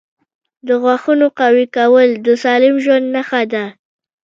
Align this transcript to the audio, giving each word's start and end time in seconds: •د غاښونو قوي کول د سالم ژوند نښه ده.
•د 0.67 0.69
غاښونو 0.83 1.27
قوي 1.39 1.65
کول 1.77 2.09
د 2.25 2.27
سالم 2.43 2.75
ژوند 2.83 3.05
نښه 3.15 3.41
ده. 3.53 3.65